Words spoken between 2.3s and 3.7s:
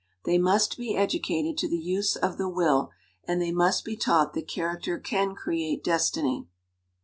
the will, and they